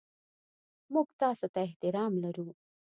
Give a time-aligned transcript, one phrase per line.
[0.93, 2.47] موږ تاسو ته احترام لرو.